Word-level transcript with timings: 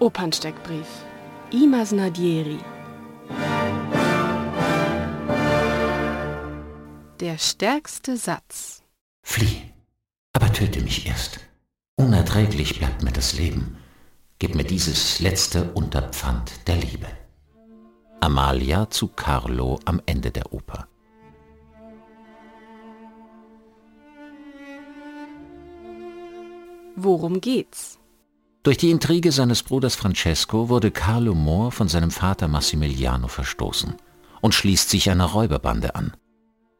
Opernsteckbrief. 0.00 0.88
Imas 1.52 1.92
Nadieri. 1.92 2.58
Der 7.20 7.38
stärkste 7.38 8.16
Satz. 8.16 8.82
Flieh, 9.22 9.62
aber 10.32 10.52
töte 10.52 10.82
mich 10.82 11.06
erst. 11.06 11.38
Unerträglich 11.96 12.76
bleibt 12.78 13.04
mir 13.04 13.12
das 13.12 13.38
Leben. 13.38 13.78
Gib 14.40 14.56
mir 14.56 14.64
dieses 14.64 15.20
letzte 15.20 15.72
Unterpfand 15.74 16.66
der 16.66 16.76
Liebe. 16.76 17.06
Amalia 18.20 18.90
zu 18.90 19.06
Carlo 19.08 19.78
am 19.84 20.02
Ende 20.06 20.32
der 20.32 20.52
Oper. 20.52 20.88
Worum 26.96 27.40
geht's? 27.40 28.00
Durch 28.64 28.78
die 28.78 28.90
Intrige 28.90 29.30
seines 29.30 29.62
Bruders 29.62 29.94
Francesco 29.94 30.70
wurde 30.70 30.90
Carlo 30.90 31.34
Mohr 31.34 31.70
von 31.70 31.86
seinem 31.86 32.10
Vater 32.10 32.48
Massimiliano 32.48 33.28
verstoßen 33.28 33.94
und 34.40 34.54
schließt 34.54 34.88
sich 34.88 35.10
einer 35.10 35.26
Räuberbande 35.26 35.94
an. 35.94 36.14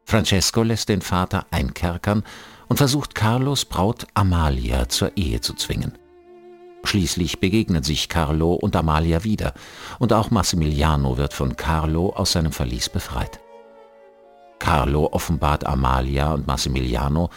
Francesco 0.06 0.62
lässt 0.62 0.88
den 0.88 1.02
Vater 1.02 1.44
einkerkern 1.50 2.24
und 2.68 2.78
versucht 2.78 3.14
Carlos 3.14 3.66
Braut 3.66 4.06
Amalia 4.14 4.88
zur 4.88 5.14
Ehe 5.18 5.42
zu 5.42 5.52
zwingen. 5.52 5.92
Schließlich 6.84 7.38
begegnen 7.40 7.82
sich 7.82 8.08
Carlo 8.08 8.54
und 8.54 8.74
Amalia 8.76 9.22
wieder 9.22 9.52
und 9.98 10.14
auch 10.14 10.30
Massimiliano 10.30 11.18
wird 11.18 11.34
von 11.34 11.54
Carlo 11.54 12.14
aus 12.16 12.32
seinem 12.32 12.52
Verlies 12.52 12.88
befreit. 12.88 13.40
Carlo 14.58 15.10
offenbart 15.12 15.66
Amalia 15.66 16.32
und 16.32 16.46
Massimiliano, 16.46 17.28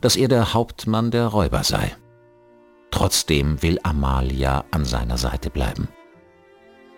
dass 0.00 0.14
er 0.14 0.28
der 0.28 0.54
Hauptmann 0.54 1.10
der 1.10 1.26
Räuber 1.26 1.64
sei. 1.64 1.96
Trotzdem 3.06 3.62
will 3.62 3.78
Amalia 3.84 4.64
an 4.72 4.84
seiner 4.84 5.16
Seite 5.16 5.48
bleiben. 5.48 5.86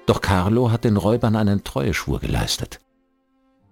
Doch 0.06 0.22
Carlo 0.22 0.70
hat 0.70 0.84
den 0.84 0.96
Räubern 0.96 1.36
einen 1.36 1.64
Treueschwur 1.64 2.18
geleistet. 2.18 2.80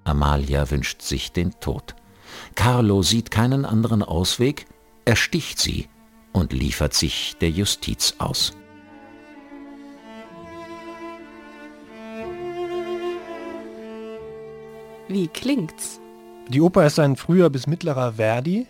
Amalia 0.04 0.70
wünscht 0.70 1.00
sich 1.00 1.32
den 1.32 1.58
Tod. 1.60 1.96
Carlo 2.54 3.00
sieht 3.00 3.30
keinen 3.30 3.64
anderen 3.64 4.02
Ausweg, 4.02 4.66
ersticht 5.06 5.58
sie 5.58 5.88
und 6.34 6.52
liefert 6.52 6.92
sich 6.92 7.38
der 7.40 7.48
Justiz 7.48 8.16
aus. 8.18 8.52
Wie 15.08 15.28
klingt's? 15.28 16.00
Die 16.48 16.60
Oper 16.60 16.84
ist 16.84 16.98
ein 16.98 17.16
früher 17.16 17.48
bis 17.48 17.66
mittlerer 17.66 18.12
Verdi 18.12 18.66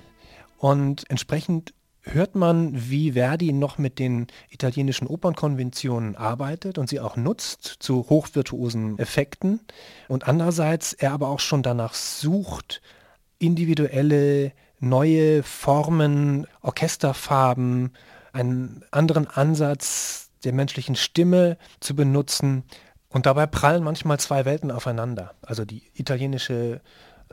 und 0.59 1.11
entsprechend 1.11 1.75
hört 2.12 2.35
man, 2.35 2.71
wie 2.91 3.12
Verdi 3.12 3.53
noch 3.53 3.79
mit 3.79 3.99
den 3.99 4.29
italienischen 4.51 5.07
Opernkonventionen 5.07 6.17
arbeitet 6.17 6.79
und 6.79 6.89
sie 6.89 7.01
auch 7.01 7.17
nutzt 7.17 7.65
zu 7.65 8.09
hochvirtuosen 8.09 8.99
Effekten. 8.99 9.61
Und 10.09 10.29
andererseits 10.29 10.93
er 10.93 11.12
aber 11.12 11.29
auch 11.29 11.41
schon 11.41 11.62
danach 11.62 11.95
sucht, 11.95 12.81
individuelle 13.39 14.53
neue 14.79 15.43
Formen, 15.43 16.47
Orchesterfarben, 16.62 17.93
einen 18.33 18.84
anderen 18.91 19.27
Ansatz 19.27 20.31
der 20.45 20.53
menschlichen 20.53 20.97
Stimme 20.97 21.57
zu 21.81 21.97
benutzen. 21.97 22.65
Und 23.09 23.27
dabei 23.27 23.47
prallen 23.47 23.83
manchmal 23.83 24.21
zwei 24.21 24.45
Welten 24.45 24.71
aufeinander. 24.71 25.34
Also 25.43 25.65
die 25.65 25.83
italienische 25.95 26.81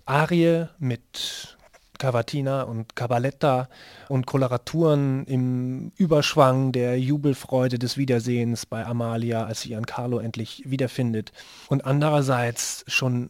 Arie 0.05 0.67
mit 0.79 1.57
Cavatina 2.03 2.63
und 2.63 2.97
Cabaletta 2.97 3.69
und 4.09 4.25
Koloraturen 4.25 5.23
im 5.23 5.93
Überschwang 5.95 6.73
der 6.73 6.99
Jubelfreude 6.99 7.79
des 7.79 7.95
Wiedersehens 7.95 8.65
bei 8.65 8.85
Amalia, 8.85 9.45
als 9.45 9.61
sie 9.61 9.69
ihren 9.69 9.85
Carlo 9.85 10.19
endlich 10.19 10.63
wiederfindet. 10.65 11.31
Und 11.69 11.85
andererseits 11.85 12.83
schon 12.87 13.29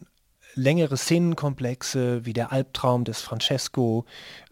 längere 0.56 0.96
Szenenkomplexe 0.96 2.26
wie 2.26 2.32
der 2.32 2.50
Albtraum 2.50 3.04
des 3.04 3.20
Francesco, 3.20 4.06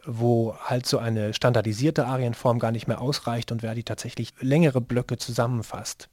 wo 0.05 0.55
halt 0.57 0.87
so 0.87 0.99
eine 0.99 1.35
standardisierte 1.35 2.07
Arienform 2.07 2.61
gar 2.61 2.71
nicht 2.71 2.87
mehr 2.87 3.01
ausreicht 3.01 3.51
und 3.51 3.63
Verdi 3.63 3.83
tatsächlich 3.83 4.35
längere 4.39 4.81
Blöcke 4.81 5.17
zusammenfasst. 5.17 6.09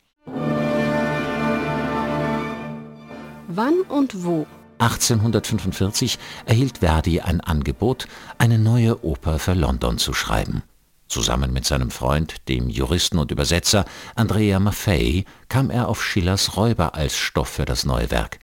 Wann 3.47 3.81
und 3.87 4.25
wo 4.25 4.47
1845 4.79 6.17
erhielt 6.45 6.79
Verdi 6.79 7.21
ein 7.21 7.41
Angebot, 7.41 8.07
eine 8.37 8.57
neue 8.57 9.03
Oper 9.03 9.37
für 9.37 9.53
London 9.53 9.97
zu 9.97 10.13
schreiben. 10.13 10.63
Zusammen 11.09 11.51
mit 11.51 11.65
seinem 11.65 11.91
Freund, 11.91 12.47
dem 12.47 12.69
Juristen 12.69 13.17
und 13.17 13.31
Übersetzer 13.31 13.85
Andrea 14.15 14.59
Maffei, 14.59 15.25
kam 15.49 15.69
er 15.69 15.89
auf 15.89 16.03
Schillers 16.03 16.55
Räuber 16.55 16.95
als 16.95 17.17
Stoff 17.17 17.49
für 17.49 17.65
das 17.65 17.83
neue 17.83 18.09
Werk. 18.11 18.39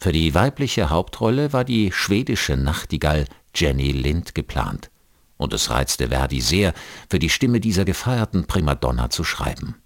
Für 0.00 0.12
die 0.12 0.34
weibliche 0.34 0.90
Hauptrolle 0.90 1.52
war 1.52 1.64
die 1.64 1.92
schwedische 1.92 2.56
Nachtigall 2.56 3.26
Jenny 3.54 3.92
Lind 3.92 4.34
geplant, 4.34 4.90
und 5.36 5.52
es 5.52 5.70
reizte 5.70 6.08
Verdi 6.08 6.40
sehr, 6.40 6.72
für 7.10 7.18
die 7.18 7.30
Stimme 7.30 7.60
dieser 7.60 7.84
gefeierten 7.84 8.46
Primadonna 8.46 9.10
zu 9.10 9.22
schreiben. 9.22 9.76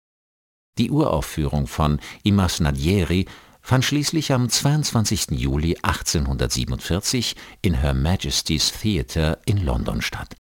Die 0.78 0.90
Uraufführung 0.90 1.66
von 1.66 1.98
Imas 2.22 2.60
Nadieri 2.60 3.26
fand 3.66 3.84
schließlich 3.84 4.32
am 4.32 4.48
22. 4.48 5.32
Juli 5.32 5.76
1847 5.82 7.34
in 7.62 7.74
Her 7.74 7.94
Majesty's 7.94 8.70
Theatre 8.70 9.40
in 9.44 9.64
London 9.64 10.00
statt. 10.00 10.36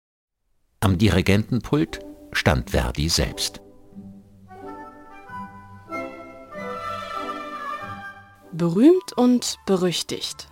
Am 0.80 1.00
Dirigentenpult 1.00 2.02
stand 2.34 2.70
Verdi 2.70 3.10
selbst. 3.10 3.62
Berühmt 8.52 9.14
und 9.16 9.58
berüchtigt. 9.66 10.48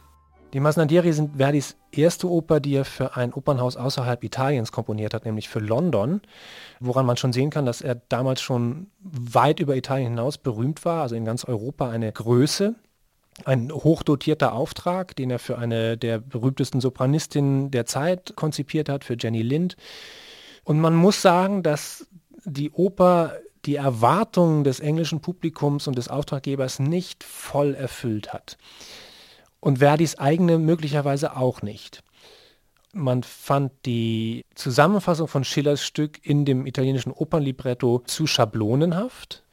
Die 0.53 0.59
Masnadieri 0.59 1.11
sind 1.13 1.37
Verdis 1.37 1.75
erste 1.91 2.29
Oper, 2.29 2.59
die 2.59 2.75
er 2.75 2.85
für 2.85 3.15
ein 3.15 3.33
Opernhaus 3.33 3.75
außerhalb 3.75 4.23
Italiens 4.23 4.71
komponiert 4.71 5.15
hat, 5.15 5.25
nämlich 5.25 5.49
für 5.49 5.57
London, 5.57 6.21
woran 6.79 7.07
man 7.07 7.17
schon 7.17 7.33
sehen 7.33 7.49
kann, 7.49 7.65
dass 7.65 7.81
er 7.81 7.95
damals 7.95 8.39
schon 8.41 8.87
weit 9.01 9.59
über 9.59 9.75
Italien 9.75 10.09
hinaus 10.09 10.37
berühmt 10.37 10.85
war, 10.85 11.01
also 11.01 11.15
in 11.15 11.25
ganz 11.25 11.43
Europa 11.43 11.89
eine 11.89 12.11
Größe. 12.11 12.75
Ein 13.45 13.71
hochdotierter 13.71 14.53
Auftrag, 14.53 15.15
den 15.15 15.31
er 15.31 15.39
für 15.39 15.57
eine 15.57 15.97
der 15.97 16.19
berühmtesten 16.19 16.81
Sopranistinnen 16.81 17.71
der 17.71 17.87
Zeit 17.87 18.33
konzipiert 18.35 18.89
hat, 18.89 19.03
für 19.03 19.17
Jenny 19.19 19.41
Lind. 19.41 19.75
Und 20.63 20.79
man 20.79 20.93
muss 20.93 21.23
sagen, 21.23 21.63
dass 21.63 22.05
die 22.45 22.69
Oper 22.69 23.33
die 23.65 23.75
Erwartungen 23.75 24.63
des 24.63 24.79
englischen 24.79 25.19
Publikums 25.19 25.87
und 25.87 25.97
des 25.97 26.09
Auftraggebers 26.09 26.77
nicht 26.77 27.23
voll 27.23 27.73
erfüllt 27.73 28.33
hat 28.33 28.57
und 29.63 29.77
Verdis 29.77 30.17
eigene 30.17 30.59
möglicherweise 30.59 31.37
auch 31.37 31.61
nicht. 31.61 32.03
Man 32.91 33.23
fand 33.23 33.71
die 33.85 34.43
Zusammenfassung 34.55 35.29
von 35.29 35.45
Schillers 35.45 35.81
Stück 35.81 36.19
in 36.27 36.43
dem 36.43 36.65
italienischen 36.65 37.13
Opernlibretto 37.13 37.99
zu 37.99 38.27
schablonenhaft. 38.27 39.43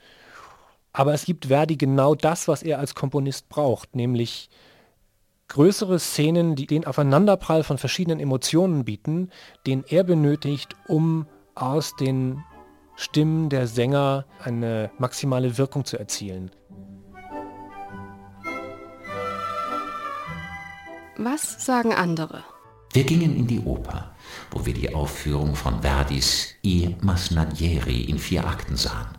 Aber 0.93 1.15
es 1.15 1.25
gibt 1.25 1.47
Verdi 1.47 1.77
genau 1.77 2.17
das, 2.17 2.49
was 2.49 2.65
er 2.65 2.81
als 2.81 2.97
Komponist 2.97 3.49
braucht, 3.49 3.95
nämlich 3.95 4.51
größere 5.47 6.01
Szenen, 6.01 6.57
die 6.57 6.67
den 6.67 6.87
Aufeinanderprall 6.87 7.63
von 7.63 7.79
verschiedenen 7.79 8.19
Emotionen 8.19 8.85
bieten, 8.85 9.31
den 9.65 9.85
er 9.89 10.03
benötigt, 10.03 10.75
um 10.89 11.27
aus 11.55 11.95
den 11.95 12.43
Stimmen 12.97 13.49
der 13.49 13.69
Sänger 13.69 14.27
eine 14.43 14.91
maximale 14.99 15.57
Wirkung 15.57 15.85
zu 15.85 15.99
erzielen. 15.99 16.51
Was 21.23 21.67
sagen 21.67 21.93
andere? 21.93 22.43
Wir 22.95 23.05
gingen 23.05 23.37
in 23.37 23.47
die 23.47 23.61
Oper, 23.61 24.13
wo 24.51 24.65
wir 24.65 24.73
die 24.73 24.95
Aufführung 24.95 25.55
von 25.55 25.83
Verdis 25.83 26.55
I 26.65 26.97
Masnadieri 27.03 28.05
in 28.05 28.19
vier 28.19 28.47
Akten 28.47 28.75
sahen. 28.75 29.19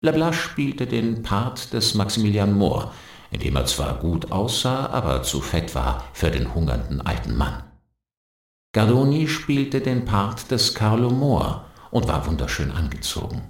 Lablache 0.00 0.34
spielte 0.34 0.88
den 0.88 1.22
Part 1.22 1.72
des 1.72 1.94
Maximilian 1.94 2.58
Mohr, 2.58 2.92
in 3.30 3.38
dem 3.38 3.54
er 3.54 3.66
zwar 3.66 4.00
gut 4.00 4.32
aussah, 4.32 4.86
aber 4.86 5.22
zu 5.22 5.40
fett 5.40 5.76
war 5.76 6.02
für 6.12 6.32
den 6.32 6.56
hungernden 6.56 7.00
alten 7.02 7.36
Mann. 7.36 7.62
Gardoni 8.72 9.28
spielte 9.28 9.80
den 9.80 10.06
Part 10.06 10.50
des 10.50 10.74
Carlo 10.74 11.10
Mohr 11.10 11.66
und 11.92 12.08
war 12.08 12.26
wunderschön 12.26 12.72
angezogen. 12.72 13.42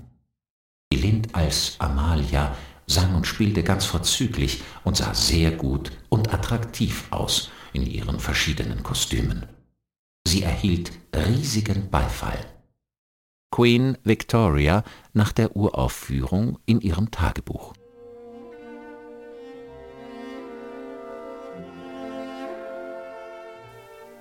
Die 0.93 0.99
Lind 0.99 1.35
als 1.35 1.77
Amalia 1.79 2.55
sang 2.87 3.15
und 3.15 3.27
spielte 3.27 3.63
ganz 3.63 3.87
vorzüglich 3.87 4.63
und 4.85 4.99
sah 4.99 5.15
sehr 5.15 5.53
gut 5.53 5.91
und 6.11 6.35
attraktiv 6.35 7.07
aus 7.09 7.51
in 7.79 7.87
ihren 7.87 8.19
verschiedenen 8.19 8.83
Kostümen. 8.83 9.47
Sie 10.27 10.43
erhielt 10.43 10.91
riesigen 11.15 11.91
Beifall. 11.91 12.39
Queen 13.51 13.97
Victoria 14.05 14.83
nach 15.13 15.33
der 15.33 15.57
Uraufführung 15.57 16.59
in 16.67 16.81
ihrem 16.81 17.11
Tagebuch. 17.11 17.75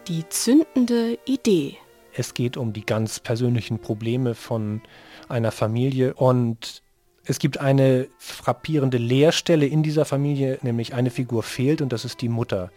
Die 0.08 0.30
zündende 0.30 1.18
Idee. 1.26 1.78
Es 2.14 2.34
geht 2.34 2.58
um 2.58 2.74
die 2.74 2.86
ganz 2.86 3.20
persönlichen 3.20 3.80
Probleme 3.80 4.36
von 4.36 4.82
einer 5.28 5.52
Familie 5.52 6.14
und 6.14 6.84
Es 7.30 7.40
gibt 7.40 7.58
eine 7.60 8.08
frappierende 8.20 8.98
Leerstelle 8.98 9.66
in 9.66 9.84
dieser 9.84 10.06
Familie, 10.06 10.60
nämlich 10.62 10.94
eine 10.94 11.10
Figur 11.10 11.44
fehlt 11.44 11.82
und 11.82 11.92
das 11.92 12.06
ist 12.06 12.22
die 12.22 12.30
Mutter. 12.30 12.72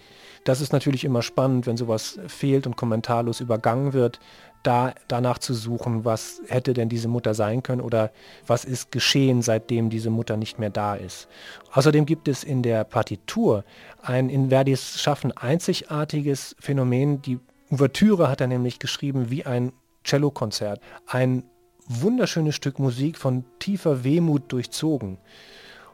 Das 0.44 0.60
ist 0.60 0.72
natürlich 0.72 1.04
immer 1.04 1.22
spannend, 1.22 1.66
wenn 1.66 1.76
sowas 1.76 2.18
fehlt 2.26 2.66
und 2.66 2.76
kommentarlos 2.76 3.40
übergangen 3.40 3.92
wird, 3.92 4.20
da 4.62 4.94
danach 5.08 5.38
zu 5.38 5.54
suchen, 5.54 6.04
was 6.04 6.42
hätte 6.48 6.74
denn 6.74 6.88
diese 6.88 7.08
Mutter 7.08 7.34
sein 7.34 7.62
können 7.62 7.80
oder 7.80 8.10
was 8.46 8.64
ist 8.64 8.92
geschehen, 8.92 9.42
seitdem 9.42 9.90
diese 9.90 10.10
Mutter 10.10 10.36
nicht 10.36 10.58
mehr 10.58 10.70
da 10.70 10.94
ist. 10.94 11.28
Außerdem 11.72 12.06
gibt 12.06 12.28
es 12.28 12.44
in 12.44 12.62
der 12.62 12.84
Partitur 12.84 13.64
ein 14.02 14.28
in 14.28 14.50
Verdis 14.50 15.00
Schaffen 15.00 15.32
einzigartiges 15.32 16.56
Phänomen. 16.58 17.22
Die 17.22 17.38
Ouvertüre 17.70 18.28
hat 18.28 18.40
er 18.40 18.48
nämlich 18.48 18.78
geschrieben 18.78 19.30
wie 19.30 19.46
ein 19.46 19.72
Cellokonzert. 20.04 20.80
Ein 21.06 21.44
wunderschönes 21.86 22.54
Stück 22.54 22.78
Musik 22.78 23.16
von 23.16 23.44
tiefer 23.58 24.04
Wehmut 24.04 24.52
durchzogen. 24.52 25.18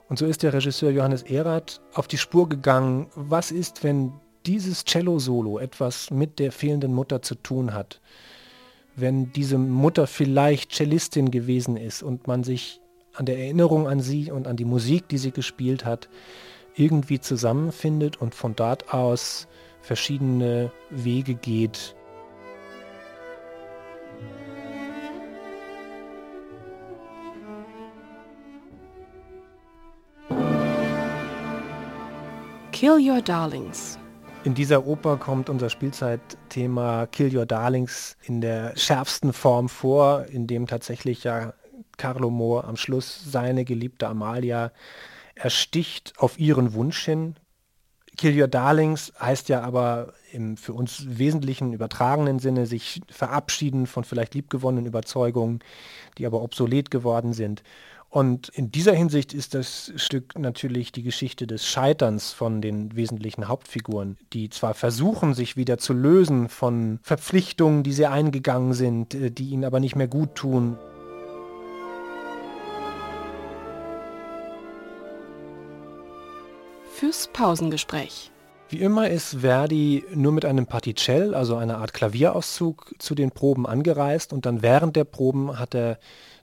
Und 0.09 0.19
so 0.19 0.27
ist 0.27 0.43
der 0.43 0.53
Regisseur 0.53 0.91
Johannes 0.91 1.23
Erath 1.23 1.81
auf 1.95 2.07
die 2.07 2.19
Spur 2.19 2.49
gegangen, 2.49 3.09
was 3.15 3.51
ist, 3.51 3.83
wenn 3.83 4.13
dieses 4.47 4.85
Cello-Solo 4.85 5.59
etwas 5.59 6.11
mit 6.11 6.39
der 6.39 6.53
fehlenden 6.53 6.95
Mutter 6.95 7.23
zu 7.23 7.35
tun 7.35 7.75
hat, 7.75 8.01
wenn 8.95 9.33
diese 9.33 9.59
Mutter 9.59 10.07
vielleicht 10.07 10.73
Cellistin 10.73 11.31
gewesen 11.31 11.77
ist 11.77 12.03
und 12.03 12.27
man 12.27 12.45
sich 12.45 12.81
an 13.15 13.27
der 13.27 13.39
Erinnerung 13.39 13.89
an 13.89 14.01
sie 14.01 14.31
und 14.31 14.47
an 14.47 14.57
die 14.57 14.65
Musik, 14.65 15.09
die 15.09 15.19
sie 15.19 15.33
gespielt 15.33 15.85
hat, 15.85 16.09
irgendwie 16.75 17.19
zusammenfindet 17.19 18.21
und 18.21 18.35
von 18.35 18.55
dort 18.55 18.93
aus 18.93 19.49
verschiedene 19.81 20.71
Wege 20.91 21.35
geht. 21.35 21.95
Kill 32.73 32.99
Your 33.01 33.23
Darlings 33.23 33.99
in 34.47 34.55
dieser 34.55 34.87
Oper 34.87 35.17
kommt 35.17 35.51
unser 35.51 35.69
Spielzeitthema 35.71 37.07
Kill 37.07 37.37
Your 37.37 37.47
Darlings 37.47 38.17
in 38.23 38.41
der 38.41 38.77
schärfsten 38.77 39.33
Form 39.33 39.69
vor, 39.69 40.27
in 40.27 40.47
dem 40.47 40.69
tatsächlich 40.69 41.25
ja 41.25 41.53
Carlo 41.97 42.31
Moore 42.31 42.63
am 42.63 42.77
Schluss 42.77 43.25
seine 43.29 43.65
geliebte 43.65 44.07
Amalia 44.07 44.71
ersticht 45.35 46.15
auf 46.19 46.39
ihren 46.39 46.75
Wunsch 46.75 47.05
hin. 47.05 47.35
Kill 48.17 48.41
Your 48.41 48.47
Darlings 48.47 49.13
heißt 49.19 49.49
ja 49.49 49.63
aber 49.63 50.15
im 50.31 50.57
für 50.57 50.75
uns 50.75 51.19
wesentlichen 51.19 51.73
übertragenen 51.73 52.39
Sinne 52.39 52.67
sich 52.67 53.01
verabschieden 53.11 53.89
von 53.89 54.05
vielleicht 54.05 54.35
liebgewonnenen 54.35 54.87
Überzeugungen, 54.87 55.59
die 56.19 56.27
aber 56.27 56.41
obsolet 56.41 56.93
geworden 56.93 57.33
sind. 57.33 57.65
Und 58.17 58.49
in 58.49 58.71
dieser 58.71 58.95
Hinsicht 58.95 59.35
ist 59.35 59.53
das 59.53 59.93
Stück 59.97 60.39
natürlich 60.39 60.91
die 60.91 61.03
Geschichte 61.03 61.47
des 61.47 61.67
Scheiterns 61.67 62.33
von 62.33 62.63
den 62.63 62.97
wesentlichen 62.97 63.47
Hauptfiguren, 63.47 64.17
die 64.33 64.49
zwar 64.49 64.73
versuchen, 64.73 65.35
sich 65.35 65.59
wieder 65.59 65.77
zu 65.77 65.93
lösen 65.93 66.49
von 66.49 66.99
Verpflichtungen, 67.03 67.83
die 67.83 67.93
sie 67.93 68.07
eingegangen 68.07 68.73
sind, 68.73 69.15
äh, 69.15 69.31
die 69.31 69.51
ihnen 69.51 69.67
aber 69.67 69.81
nicht 69.81 69.97
mehr 69.97 70.09
gut 70.09 70.35
tun. 70.35 70.79
Fürs 76.95 77.29
Pausengespräch. 77.35 78.31
Wie 78.69 78.81
immer 78.81 79.09
ist 79.09 79.43
Verdi 79.43 80.05
nur 80.13 80.33
mit 80.33 80.45
einem 80.45 80.67
Particell, 80.67 81.35
also 81.35 81.55
einer 81.55 81.79
Art 81.79 81.95
Klavierauszug, 81.95 82.95
zu 82.99 83.15
den 83.15 83.31
Proben 83.31 83.65
angereist 83.65 84.33
und 84.33 84.45
dann 84.45 84.61
während 84.61 84.97
der 84.97 85.05
Proben 85.05 85.59
hat 85.59 85.75
er 85.77 85.99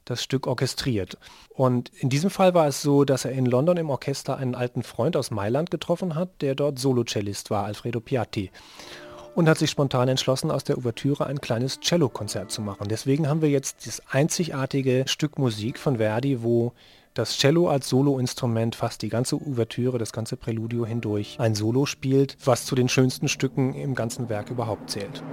das 0.06 0.24
Stück 0.24 0.48
orchestriert. 0.48 1.18
Und 1.50 1.92
in 2.00 2.10
diesem 2.10 2.30
Fall 2.30 2.54
war 2.54 2.68
es 2.68 2.82
so, 2.82 3.04
dass 3.04 3.26
er 3.26 3.32
in 3.32 3.46
London 3.46 3.76
im 3.76 3.90
Orchester 3.90 4.38
einen 4.38 4.56
alten 4.56 4.84
Freund 4.84 5.18
aus 5.18 5.32
Mailand 5.32 5.70
getroffen 5.70 6.16
hat, 6.16 6.30
der 6.42 6.56
dort 6.56 6.80
Solocellist 6.80 7.50
war, 7.50 7.66
Alfredo 7.66 8.00
Piatti. 8.00 8.52
Und 9.36 9.50
hat 9.50 9.58
sich 9.58 9.72
spontan 9.72 10.08
entschlossen, 10.08 10.52
aus 10.52 10.64
der 10.64 10.78
Ouvertüre 10.78 11.26
ein 11.26 11.42
kleines 11.42 11.80
Cellokonzert 11.82 12.52
zu 12.52 12.62
machen. 12.62 12.88
Deswegen 12.88 13.28
haben 13.28 13.42
wir 13.42 13.50
jetzt 13.50 13.86
das 13.88 14.02
einzigartige 14.10 15.06
Stück 15.08 15.40
Musik 15.40 15.78
von 15.78 15.98
Verdi, 15.98 16.44
wo 16.44 16.72
das 17.14 17.38
Cello 17.38 17.70
als 17.70 17.90
Soloinstrument 17.90 18.76
fast 18.76 19.02
die 19.02 19.10
ganze 19.10 19.36
Ouvertüre, 19.36 19.98
das 19.98 20.12
ganze 20.12 20.38
Präludio 20.38 20.86
hindurch 20.86 21.40
ein 21.40 21.56
Solo 21.56 21.86
spielt, 21.86 22.38
was 22.44 22.66
zu 22.66 22.76
den 22.76 22.90
schönsten 22.90 23.28
Stücken 23.28 23.74
im 23.74 23.96
ganzen 23.96 24.30
Werk 24.30 24.50
überhaupt 24.50 24.90
zählt. 24.90 25.24